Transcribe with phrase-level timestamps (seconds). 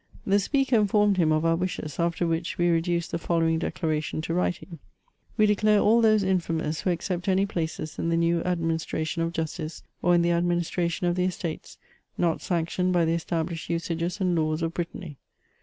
[0.25, 4.33] The speaker informed him of our wishes, after which we reduced the following declaration to
[4.33, 4.79] writing:—
[5.37, 9.83] "We declare all those infamous, who accept any places in the new administration of justice,
[10.01, 11.77] or in the administration of the Estates,
[12.17, 15.19] not sanctioned by the established usages and laws of Brittany.''